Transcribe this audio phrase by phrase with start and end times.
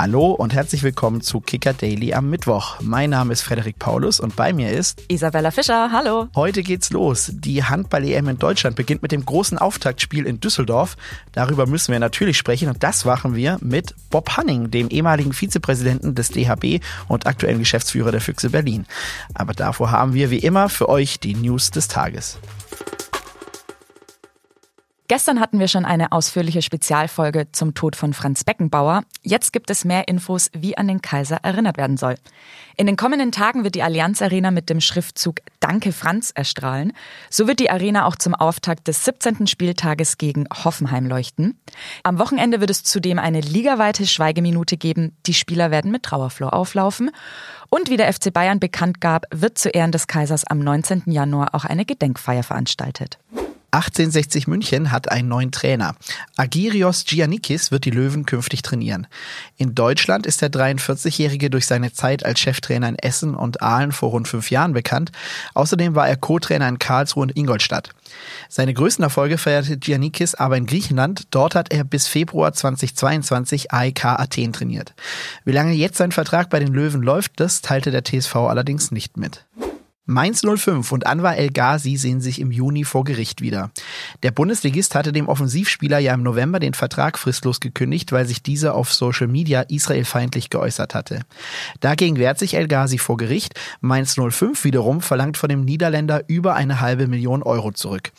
[0.00, 2.76] Hallo und herzlich willkommen zu Kicker Daily am Mittwoch.
[2.80, 5.90] Mein Name ist Frederik Paulus und bei mir ist Isabella Fischer.
[5.90, 6.28] Hallo.
[6.36, 7.32] Heute geht's los.
[7.34, 10.96] Die Handball-EM in Deutschland beginnt mit dem großen Auftaktspiel in Düsseldorf.
[11.32, 16.14] Darüber müssen wir natürlich sprechen und das machen wir mit Bob Hanning, dem ehemaligen Vizepräsidenten
[16.14, 18.86] des DHB und aktuellen Geschäftsführer der Füchse Berlin.
[19.34, 22.38] Aber davor haben wir wie immer für euch die News des Tages.
[25.08, 29.04] Gestern hatten wir schon eine ausführliche Spezialfolge zum Tod von Franz Beckenbauer.
[29.22, 32.16] Jetzt gibt es mehr Infos, wie an den Kaiser erinnert werden soll.
[32.76, 36.92] In den kommenden Tagen wird die Allianz Arena mit dem Schriftzug Danke Franz erstrahlen.
[37.30, 39.46] So wird die Arena auch zum Auftakt des 17.
[39.46, 41.58] Spieltages gegen Hoffenheim leuchten.
[42.02, 45.16] Am Wochenende wird es zudem eine ligaweite Schweigeminute geben.
[45.24, 47.12] Die Spieler werden mit Trauerflor auflaufen.
[47.70, 51.04] Und wie der FC Bayern bekannt gab, wird zu Ehren des Kaisers am 19.
[51.06, 53.18] Januar auch eine Gedenkfeier veranstaltet.
[53.78, 55.94] 1860 München hat einen neuen Trainer.
[56.36, 59.06] Agirios Giannikis wird die Löwen künftig trainieren.
[59.56, 64.10] In Deutschland ist der 43-Jährige durch seine Zeit als Cheftrainer in Essen und Aalen vor
[64.10, 65.12] rund fünf Jahren bekannt.
[65.54, 67.90] Außerdem war er Co-Trainer in Karlsruhe und Ingolstadt.
[68.48, 71.28] Seine größten Erfolge feierte Giannikis aber in Griechenland.
[71.30, 74.94] Dort hat er bis Februar 2022 AEK Athen trainiert.
[75.44, 79.16] Wie lange jetzt sein Vertrag bei den Löwen läuft, das teilte der TSV allerdings nicht
[79.16, 79.44] mit.
[80.10, 83.70] Mainz 05 und Anwar El Ghazi sehen sich im Juni vor Gericht wieder.
[84.22, 88.74] Der Bundesligist hatte dem Offensivspieler ja im November den Vertrag fristlos gekündigt, weil sich dieser
[88.74, 91.20] auf Social Media israelfeindlich geäußert hatte.
[91.80, 93.60] Dagegen wehrt sich El Ghazi vor Gericht.
[93.82, 98.10] Mainz 05 wiederum verlangt von dem Niederländer über eine halbe Million Euro zurück.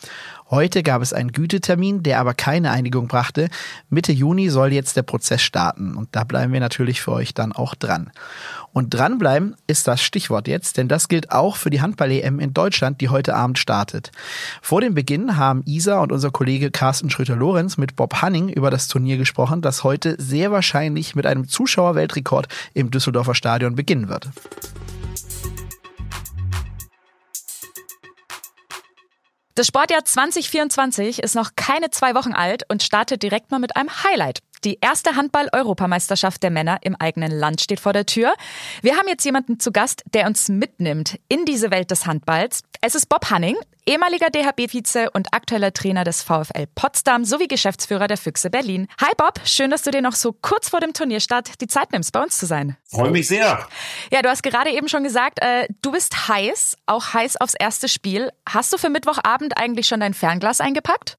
[0.50, 3.48] Heute gab es einen Gütetermin, der aber keine Einigung brachte.
[3.88, 7.52] Mitte Juni soll jetzt der Prozess starten und da bleiben wir natürlich für euch dann
[7.52, 8.10] auch dran.
[8.72, 13.00] Und dranbleiben ist das Stichwort jetzt, denn das gilt auch für die Handball-EM in Deutschland,
[13.00, 14.10] die heute Abend startet.
[14.60, 18.88] Vor dem Beginn haben Isa und unser Kollege Carsten Schröter-Lorenz mit Bob Hanning über das
[18.88, 24.28] Turnier gesprochen, das heute sehr wahrscheinlich mit einem Zuschauerweltrekord im Düsseldorfer Stadion beginnen wird.
[29.60, 33.90] Das Sportjahr 2024 ist noch keine zwei Wochen alt und startet direkt mal mit einem
[34.04, 34.38] Highlight.
[34.64, 38.34] Die erste Handball-Europameisterschaft der Männer im eigenen Land steht vor der Tür.
[38.82, 42.62] Wir haben jetzt jemanden zu Gast, der uns mitnimmt in diese Welt des Handballs.
[42.82, 43.56] Es ist Bob Hanning,
[43.86, 48.86] ehemaliger DHB-Vize und aktueller Trainer des VfL Potsdam sowie Geschäftsführer der Füchse Berlin.
[49.00, 52.12] Hi Bob, schön, dass du dir noch so kurz vor dem Turnierstart die Zeit nimmst,
[52.12, 52.76] bei uns zu sein.
[52.90, 53.66] Freue mich sehr.
[54.12, 57.88] Ja, du hast gerade eben schon gesagt, äh, du bist heiß, auch heiß aufs erste
[57.88, 58.30] Spiel.
[58.46, 61.16] Hast du für Mittwochabend eigentlich schon dein Fernglas eingepackt?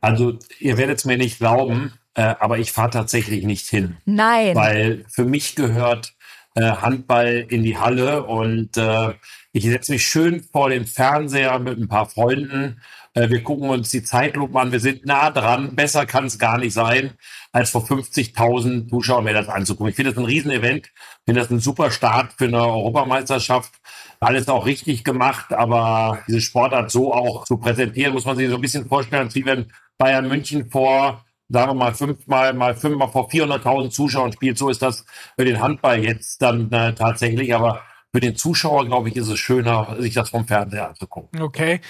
[0.00, 3.96] Also, ihr werdet es mir nicht glauben, äh, aber ich fahre tatsächlich nicht hin.
[4.04, 4.56] Nein.
[4.56, 6.14] Weil für mich gehört
[6.56, 9.14] äh, Handball in die Halle und äh,
[9.52, 12.80] ich setze mich schön vor den Fernseher mit ein paar Freunden.
[13.14, 14.72] Äh, wir gucken uns die Zeitlupe an.
[14.72, 15.76] Wir sind nah dran.
[15.76, 17.12] Besser kann es gar nicht sein,
[17.52, 19.90] als vor 50.000 Zuschauern mir das anzugucken.
[19.90, 20.86] Ich finde das ein Riesenevent.
[20.88, 23.74] Ich finde das ein super Start für eine Europameisterschaft.
[24.18, 28.56] Alles auch richtig gemacht, aber diese Sportart so auch zu präsentieren, muss man sich so
[28.56, 33.28] ein bisschen vorstellen, wie wenn Bayern München vor sagen wir mal fünfmal mal fünfmal vor
[33.30, 34.58] 400.000 Zuschauern spielt.
[34.58, 35.04] So ist das
[35.36, 37.54] für den Handball jetzt dann äh, tatsächlich.
[37.54, 37.82] Aber
[38.12, 41.42] für den Zuschauer, glaube ich, ist es schöner, sich das vom Fernseher anzugucken.
[41.42, 41.80] Okay.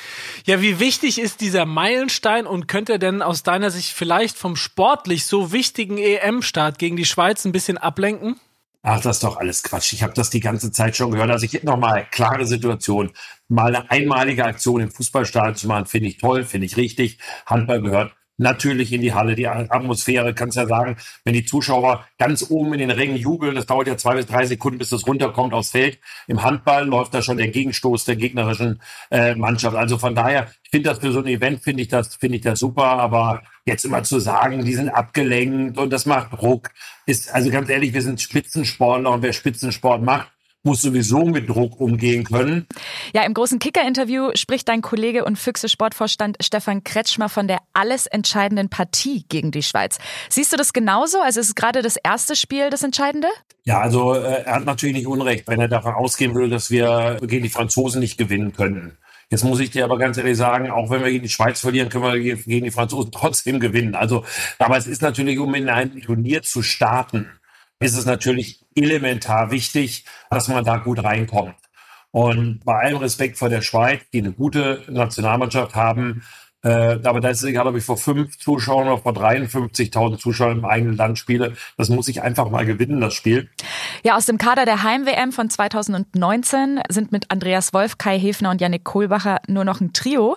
[0.47, 5.27] Ja, wie wichtig ist dieser Meilenstein und könnte denn aus deiner Sicht vielleicht vom sportlich
[5.27, 8.37] so wichtigen EM-Start gegen die Schweiz ein bisschen ablenken?
[8.83, 9.93] Ach, das ist doch alles Quatsch.
[9.93, 11.31] Ich habe das die ganze Zeit schon gehört.
[11.31, 13.11] Also ich nochmal klare Situation.
[13.49, 17.19] Mal eine einmalige Aktion im Fußballstadion zu machen, finde ich toll, finde ich richtig.
[17.47, 19.35] Handball gehört natürlich in die Halle.
[19.35, 23.67] Die Atmosphäre, kannst ja sagen, wenn die Zuschauer ganz oben in den Rängen jubeln, das
[23.67, 25.99] dauert ja zwei bis drei Sekunden, bis das runterkommt aufs Feld.
[26.27, 29.77] Im Handball läuft da schon der Gegenstoß der gegnerischen äh, Mannschaft.
[29.77, 32.43] Also von daher, ich finde das für so ein Event, finde ich das, finde ich
[32.43, 36.71] das super, aber jetzt immer zu sagen, die sind abgelenkt und das macht Druck,
[37.07, 40.31] ist, also ganz ehrlich, wir sind Spitzensportler und wer Spitzensport macht,
[40.69, 42.67] muss sowieso mit Druck umgehen können.
[43.15, 48.07] Ja, im großen Kicker-Interview spricht dein Kollege und Füchse Sportvorstand Stefan Kretschmer von der alles
[48.07, 49.99] entscheidenden Partie gegen die Schweiz.
[50.29, 51.21] Siehst du das genauso?
[51.21, 53.29] Also ist gerade das erste Spiel das Entscheidende?
[53.65, 57.17] Ja, also äh, er hat natürlich nicht Unrecht, wenn er davon ausgehen will, dass wir
[57.23, 58.99] gegen die Franzosen nicht gewinnen können.
[59.31, 61.89] Jetzt muss ich dir aber ganz ehrlich sagen, auch wenn wir gegen die Schweiz verlieren,
[61.89, 63.95] können wir gegen die Franzosen trotzdem gewinnen.
[63.95, 64.25] Also,
[64.59, 67.27] aber es ist natürlich, um in ein Turnier zu starten,
[67.81, 71.57] ist es natürlich elementar wichtig, dass man da gut reinkommt.
[72.11, 76.23] Und bei allem Respekt vor der Schweiz, die eine gute Nationalmannschaft haben,
[76.65, 80.65] Äh, aber das ist egal, ob ich vor fünf Zuschauern oder vor 53.000 Zuschauern im
[80.65, 81.55] eigenen Land spiele.
[81.77, 83.49] Das muss ich einfach mal gewinnen, das Spiel.
[84.03, 88.61] Ja, aus dem Kader der Heim-WM von 2019 sind mit Andreas Wolf, Kai Hefner und
[88.61, 90.37] Yannick Kohlbacher nur noch ein Trio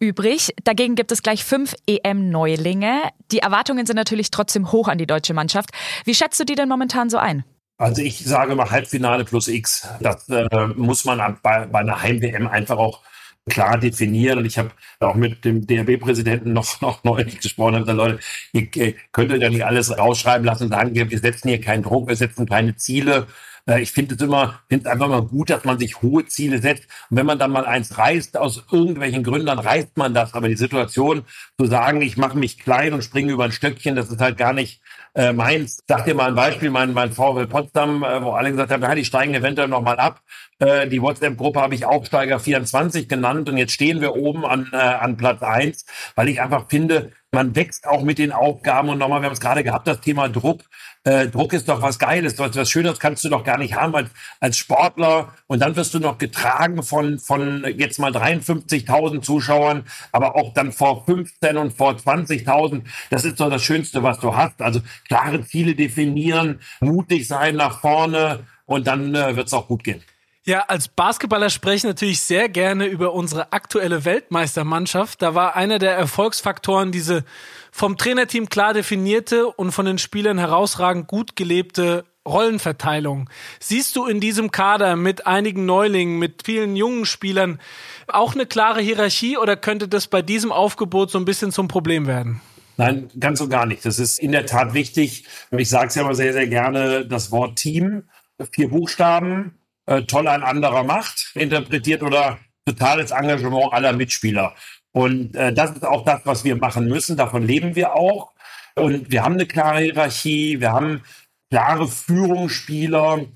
[0.00, 0.54] übrig.
[0.64, 3.00] Dagegen gibt es gleich fünf EM-Neulinge.
[3.30, 5.70] Die Erwartungen sind natürlich trotzdem hoch an die deutsche Mannschaft.
[6.04, 7.44] Wie schätzt du die denn momentan so ein?
[7.78, 9.88] Also ich sage mal Halbfinale plus X.
[10.00, 13.00] Das äh, muss man bei, bei einer Heim-WM einfach auch
[13.48, 14.38] klar definieren.
[14.38, 18.18] Und ich habe auch mit dem DRB-Präsidenten noch, noch neulich gesprochen und gesagt, Leute,
[18.52, 22.08] ihr könnt euch ja nicht alles rausschreiben lassen und sagen, wir, setzen hier keinen Druck,
[22.08, 23.26] wir setzen keine Ziele.
[23.66, 26.58] Äh, ich finde es immer, finde es einfach mal gut, dass man sich hohe Ziele
[26.60, 26.84] setzt.
[27.10, 30.34] Und wenn man dann mal eins reißt, aus irgendwelchen Gründen, dann reißt man das.
[30.34, 31.24] Aber die Situation
[31.58, 34.52] zu sagen, ich mache mich klein und springe über ein Stöckchen, das ist halt gar
[34.52, 34.80] nicht
[35.14, 35.82] äh, meins.
[35.86, 38.94] Sag dir mal ein Beispiel, mein, mein VW Potsdam, äh, wo alle gesagt haben, ja,
[38.94, 40.22] die steigen eventuell nochmal ab.
[40.62, 44.76] Äh, die WhatsApp-Gruppe habe ich Aufsteiger 24 genannt und jetzt stehen wir oben an, äh,
[44.76, 49.22] an Platz eins, weil ich einfach finde, man wächst auch mit den Aufgaben und nochmal,
[49.22, 50.60] wir haben es gerade gehabt, das Thema Druck
[51.04, 53.94] äh, Druck ist doch was Geiles, was, was Schöneres kannst du doch gar nicht haben
[53.94, 55.34] als, als Sportler.
[55.48, 60.70] Und dann wirst du noch getragen von, von jetzt mal 53.000 Zuschauern, aber auch dann
[60.70, 62.82] vor 15 und vor 20.000.
[63.10, 64.62] Das ist doch das Schönste, was du hast.
[64.62, 69.82] Also klare Ziele definieren, mutig sein nach vorne und dann äh, wird es auch gut
[69.82, 70.02] gehen.
[70.44, 75.22] Ja, als Basketballer spreche ich natürlich sehr gerne über unsere aktuelle Weltmeistermannschaft.
[75.22, 77.24] Da war einer der Erfolgsfaktoren diese
[77.70, 83.30] vom Trainerteam klar definierte und von den Spielern herausragend gut gelebte Rollenverteilung.
[83.60, 87.60] Siehst du in diesem Kader mit einigen Neulingen, mit vielen jungen Spielern
[88.08, 92.06] auch eine klare Hierarchie oder könnte das bei diesem Aufgebot so ein bisschen zum Problem
[92.08, 92.40] werden?
[92.76, 93.84] Nein, ganz und gar nicht.
[93.84, 95.24] Das ist in der Tat wichtig.
[95.52, 98.08] Ich sage es ja immer sehr, sehr gerne, das Wort Team,
[98.50, 104.54] vier Buchstaben, äh, toll ein anderer macht, interpretiert oder totales Engagement aller Mitspieler.
[104.92, 107.16] Und äh, das ist auch das, was wir machen müssen.
[107.16, 108.32] Davon leben wir auch.
[108.74, 111.02] Und wir haben eine klare Hierarchie, wir haben
[111.50, 113.26] klare Führungsspieler,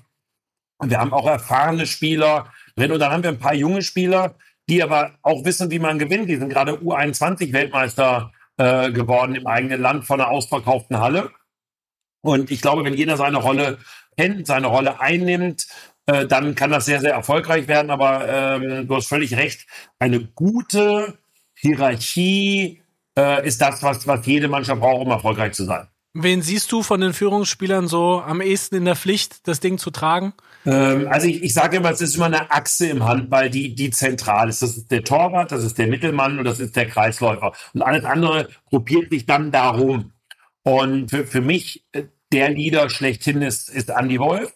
[0.83, 2.91] wir haben auch erfahrene Spieler drin.
[2.91, 4.35] Und dann haben wir ein paar junge Spieler,
[4.69, 6.29] die aber auch wissen, wie man gewinnt.
[6.29, 11.31] Die sind gerade U21-Weltmeister äh, geworden im eigenen Land von einer ausverkauften Halle.
[12.21, 13.77] Und ich glaube, wenn jeder seine Rolle
[14.17, 15.67] kennt, seine Rolle einnimmt
[16.07, 17.91] äh, dann kann das sehr, sehr erfolgreich werden.
[17.91, 19.67] Aber ähm, du hast völlig recht.
[19.99, 21.17] Eine gute
[21.53, 22.81] Hierarchie
[23.17, 25.87] äh, ist das, was, was jede Mannschaft braucht, um erfolgreich zu sein.
[26.13, 29.91] Wen siehst du von den Führungsspielern so am ehesten in der Pflicht, das Ding zu
[29.91, 30.33] tragen?
[30.65, 33.91] Ähm, also ich, ich sage immer, es ist immer eine Achse im Handball, die, die
[33.91, 34.61] zentral ist.
[34.61, 37.53] Das ist der Torwart, das ist der Mittelmann und das ist der Kreisläufer.
[37.73, 40.13] Und alles andere gruppiert sich dann darum.
[40.63, 44.53] Und für, für mich äh, der Leader schlechthin ist, ist Andy Wolf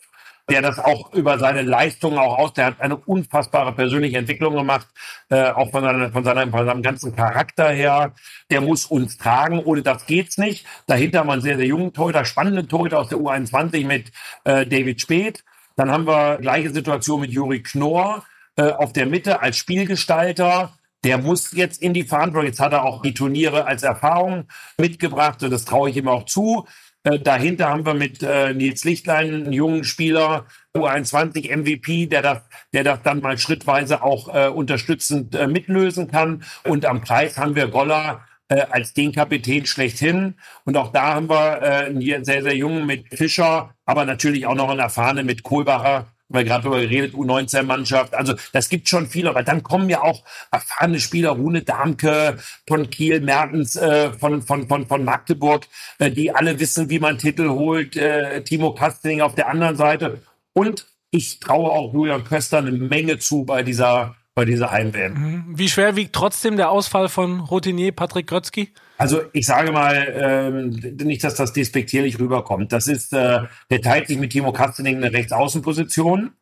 [0.51, 4.85] der das auch über seine Leistungen auch aus, der hat eine unfassbare persönliche Entwicklung gemacht,
[5.29, 8.13] äh, auch von, seiner, von, seiner, von seinem ganzen Charakter her.
[8.49, 10.67] Der muss uns tragen, ohne das geht's nicht.
[10.87, 14.11] Dahinter haben wir einen sehr, sehr jungen Torhüter, spannenden Torhüter aus der U21 mit
[14.43, 15.45] äh, David Speth.
[15.77, 18.25] Dann haben wir gleiche Situation mit Juri Knorr
[18.57, 20.73] äh, auf der Mitte als Spielgestalter.
[21.05, 22.47] Der muss jetzt in die Verantwortung.
[22.47, 26.25] Jetzt hat er auch die Turniere als Erfahrung mitgebracht und das traue ich ihm auch
[26.25, 26.67] zu.
[27.03, 30.45] Äh, dahinter haben wir mit äh, Nils Lichtlein einen jungen Spieler,
[30.75, 32.41] U21 MVP, der das,
[32.73, 36.43] der das dann mal schrittweise auch äh, unterstützend äh, mitlösen kann.
[36.63, 40.35] Und am Preis haben wir Goller äh, als den Kapitän schlechthin.
[40.65, 44.55] Und auch da haben wir äh, einen sehr, sehr jungen mit Fischer, aber natürlich auch
[44.55, 48.13] noch einen erfahrenen mit Kohlbacher, weil gerade darüber geredet, U19-Mannschaft.
[48.13, 52.37] Also das gibt schon viel, aber dann kommen ja auch erfahrene Spieler, Rune Darmke
[52.67, 55.67] von Kiel, Mertens äh, von, von, von, von Magdeburg,
[55.99, 60.21] äh, die alle wissen, wie man Titel holt, äh, Timo Kastening auf der anderen Seite.
[60.53, 65.13] Und ich traue auch Julian Köster eine Menge zu bei dieser bei dieser Heim-WM.
[65.13, 65.45] Mhm.
[65.49, 68.73] Wie schwer wiegt trotzdem der Ausfall von Routinier Patrick Grötzky?
[69.01, 70.69] Also ich sage mal, ähm,
[71.03, 72.71] nicht, dass das despektierlich rüberkommt.
[72.71, 73.39] Das ist, äh,
[73.71, 76.33] der teilt sich mit Timo Kastening eine Rechtsaußenposition.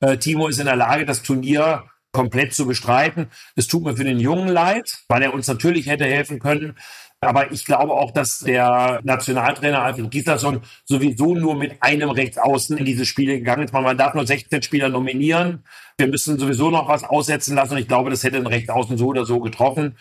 [0.00, 3.26] Äh, Timo ist in der Lage, das Turnier komplett zu bestreiten.
[3.54, 6.78] Es tut mir für den Jungen leid, weil er uns natürlich hätte helfen können.
[7.20, 12.86] Aber ich glaube auch, dass der Nationaltrainer Alfred Gislason sowieso nur mit einem Rechtsaußen in
[12.86, 13.74] diese Spiele gegangen ist.
[13.74, 15.64] Man darf nur 16 Spieler nominieren.
[15.98, 17.74] Wir müssen sowieso noch was aussetzen lassen.
[17.74, 19.98] Und ich glaube, das hätte ein Rechtsaußen so oder so getroffen.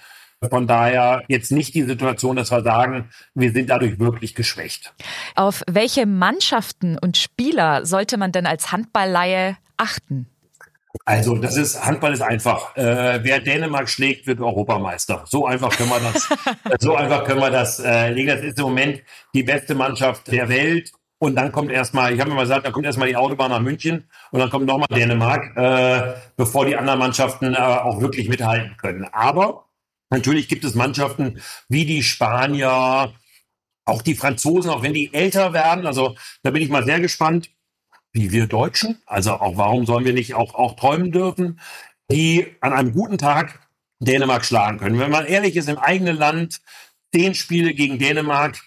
[0.50, 4.94] Von daher jetzt nicht die Situation, dass wir sagen, wir sind dadurch wirklich geschwächt.
[5.36, 10.28] Auf welche Mannschaften und Spieler sollte man denn als Handballleihe achten?
[11.04, 12.76] Also das ist Handball ist einfach.
[12.78, 15.24] Äh, wer Dänemark schlägt, wird Europameister.
[15.28, 16.30] So einfach können wir das.
[16.80, 18.30] so einfach können wir das äh, legen.
[18.30, 19.02] Das ist im Moment
[19.34, 20.92] die beste Mannschaft der Welt.
[21.18, 23.62] Und dann kommt erstmal, ich habe mir mal gesagt, da kommt erstmal die Autobahn nach
[23.62, 28.76] München und dann kommt nochmal Dänemark, äh, bevor die anderen Mannschaften äh, auch wirklich mithalten
[28.78, 29.08] können.
[29.12, 29.65] Aber
[30.16, 33.14] Natürlich gibt es Mannschaften wie die Spanier,
[33.84, 35.86] auch die Franzosen, auch wenn die älter werden.
[35.86, 37.50] Also da bin ich mal sehr gespannt,
[38.14, 41.60] wie wir Deutschen, also auch warum sollen wir nicht auch, auch träumen dürfen,
[42.10, 43.60] die an einem guten Tag
[44.00, 45.00] Dänemark schlagen können.
[45.00, 46.62] Wenn man ehrlich ist, im eigenen Land
[47.14, 48.64] zehn Spiele gegen Dänemark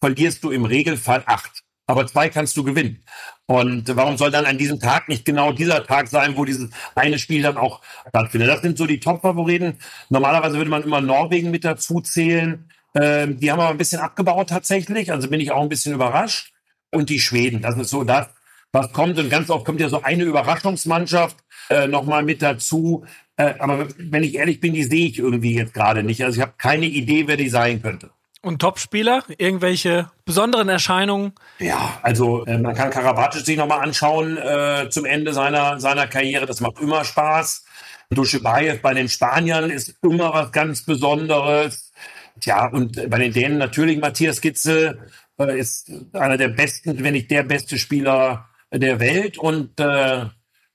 [0.00, 1.62] verlierst du im Regelfall acht.
[1.90, 3.02] Aber zwei kannst du gewinnen.
[3.46, 7.18] Und warum soll dann an diesem Tag nicht genau dieser Tag sein, wo dieses eine
[7.18, 8.48] Spiel dann auch stattfindet?
[8.48, 9.78] Das sind so die Top-Favoriten.
[10.08, 12.70] Normalerweise würde man immer Norwegen mit dazu zählen.
[12.94, 15.10] Ähm, die haben aber ein bisschen abgebaut tatsächlich.
[15.10, 16.52] Also bin ich auch ein bisschen überrascht.
[16.92, 18.28] Und die Schweden, das ist so das,
[18.70, 19.18] was kommt.
[19.18, 21.36] Und ganz oft kommt ja so eine Überraschungsmannschaft
[21.70, 23.04] äh, nochmal mit dazu.
[23.36, 26.22] Äh, aber wenn ich ehrlich bin, die sehe ich irgendwie jetzt gerade nicht.
[26.22, 28.10] Also ich habe keine Idee, wer die sein könnte.
[28.42, 29.22] Und Topspieler?
[29.36, 31.32] Irgendwelche besonderen Erscheinungen?
[31.58, 36.46] Ja, also äh, man kann Karabatic sich nochmal anschauen äh, zum Ende seiner, seiner Karriere.
[36.46, 37.64] Das macht immer Spaß.
[38.10, 41.92] Duschebaev bei den Spaniern ist immer was ganz Besonderes.
[42.40, 47.30] Tja, und bei den Dänen natürlich Matthias Gitzel äh, ist einer der besten, wenn nicht
[47.30, 49.36] der beste Spieler der Welt.
[49.36, 50.26] Und äh,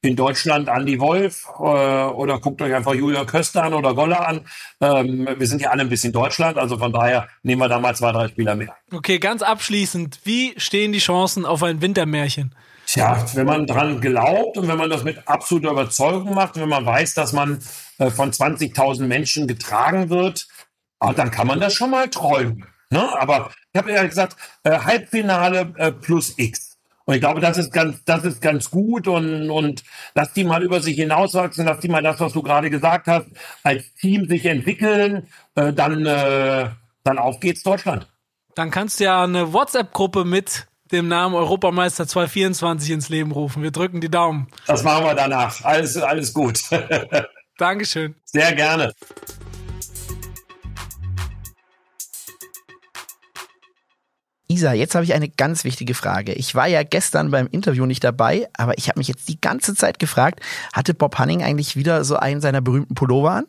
[0.05, 4.41] in Deutschland Andy Wolf äh, oder guckt euch einfach Julia Köster an oder Goller an.
[4.81, 7.95] Ähm, wir sind ja alle ein bisschen Deutschland, also von daher nehmen wir da mal
[7.95, 8.75] zwei, drei Spieler mehr.
[8.91, 12.55] Okay, ganz abschließend, wie stehen die Chancen auf ein Wintermärchen?
[12.87, 16.85] Tja, wenn man dran glaubt und wenn man das mit absoluter Überzeugung macht, wenn man
[16.85, 17.59] weiß, dass man
[17.97, 20.47] äh, von 20.000 Menschen getragen wird,
[20.99, 22.65] ah, dann kann man das schon mal träumen.
[22.91, 23.19] Ne?
[23.19, 26.74] Aber ich habe ja gesagt, äh, Halbfinale äh, plus X.
[27.05, 29.83] Und ich glaube, das ist ganz, das ist ganz gut und, und
[30.15, 33.27] lass die mal über sich hinauswachsen, lass die mal das, was du gerade gesagt hast,
[33.63, 36.69] als Team sich entwickeln, äh, dann, äh,
[37.03, 38.07] dann auf geht's Deutschland.
[38.55, 43.61] Dann kannst du ja eine WhatsApp-Gruppe mit dem Namen Europameister 2024 ins Leben rufen.
[43.61, 44.47] Wir drücken die Daumen.
[44.65, 45.63] Das machen wir danach.
[45.63, 46.59] Alles, alles gut.
[47.57, 48.15] Dankeschön.
[48.25, 48.93] Sehr gerne.
[54.55, 56.31] Isa, jetzt habe ich eine ganz wichtige Frage.
[56.31, 59.75] Ich war ja gestern beim Interview nicht dabei, aber ich habe mich jetzt die ganze
[59.75, 60.39] Zeit gefragt,
[60.71, 63.45] hatte Bob Hanning eigentlich wieder so einen seiner berühmten Pullover an?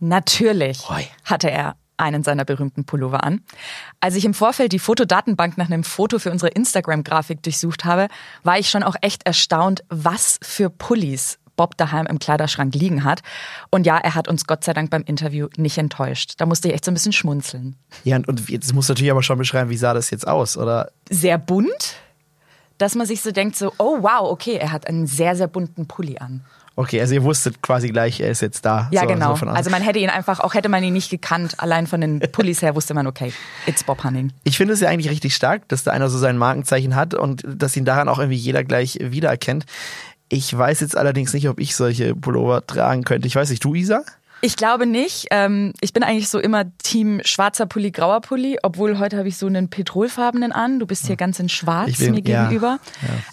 [0.00, 1.06] Natürlich Oi.
[1.24, 3.42] hatte er einen seiner berühmten Pullover an.
[4.00, 8.08] Als ich im Vorfeld die Fotodatenbank nach einem Foto für unsere Instagram-Grafik durchsucht habe,
[8.42, 13.22] war ich schon auch echt erstaunt, was für Pullis Bob daheim im Kleiderschrank liegen hat.
[13.70, 16.32] Und ja, er hat uns Gott sei Dank beim Interview nicht enttäuscht.
[16.38, 17.76] Da musste ich echt so ein bisschen schmunzeln.
[18.02, 20.90] Ja, und- jetzt musst du natürlich aber schon beschreiben, wie sah das jetzt aus, oder?
[21.08, 21.94] Sehr bunt,
[22.78, 25.86] dass man sich so denkt, so, oh wow, okay, er hat einen sehr, sehr bunten
[25.86, 26.42] Pulli an.
[26.74, 28.88] Okay, also ihr wusstet quasi gleich, er ist jetzt da.
[28.90, 29.36] Ja, so, genau.
[29.36, 32.18] So also man hätte ihn einfach, auch hätte man ihn nicht gekannt, allein von den
[32.32, 33.32] Pullis her wusste man, okay,
[33.66, 34.32] it's Bob Hanning.
[34.44, 37.44] ich finde es ja eigentlich richtig stark, dass da einer so sein Markenzeichen hat und
[37.46, 39.66] dass ihn daran auch irgendwie jeder gleich wiedererkennt.
[40.34, 43.28] Ich weiß jetzt allerdings nicht, ob ich solche Pullover tragen könnte.
[43.28, 44.02] Ich weiß nicht, du, Isa?
[44.40, 45.26] Ich glaube nicht.
[45.30, 49.36] Ähm, ich bin eigentlich so immer Team schwarzer Pulli, grauer Pulli, obwohl heute habe ich
[49.36, 50.80] so einen petrolfarbenen an.
[50.80, 52.78] Du bist hier ganz in schwarz bin- mir ja, gegenüber.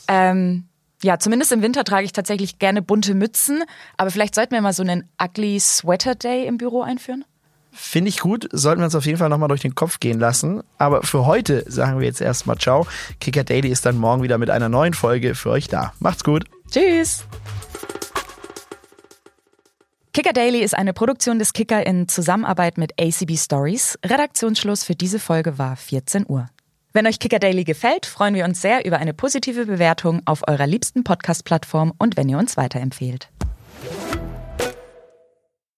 [0.10, 0.65] Ähm,
[1.01, 3.63] ja, zumindest im Winter trage ich tatsächlich gerne bunte Mützen,
[3.96, 7.24] aber vielleicht sollten wir mal so einen Ugly Sweater Day im Büro einführen.
[7.72, 10.63] Finde ich gut, sollten wir uns auf jeden Fall nochmal durch den Kopf gehen lassen.
[10.77, 12.86] Aber für heute sagen wir jetzt erstmal Ciao.
[13.22, 15.94] Kicker Daily ist dann morgen wieder mit einer neuen Folge für euch da.
[16.00, 16.44] Macht's gut.
[16.71, 17.25] Tschüss!
[20.13, 23.97] Kicker Daily ist eine Produktion des Kicker in Zusammenarbeit mit ACB Stories.
[24.05, 26.49] Redaktionsschluss für diese Folge war 14 Uhr.
[26.91, 30.67] Wenn euch Kicker Daily gefällt, freuen wir uns sehr über eine positive Bewertung auf eurer
[30.67, 33.29] liebsten Podcast-Plattform und wenn ihr uns weiterempfehlt.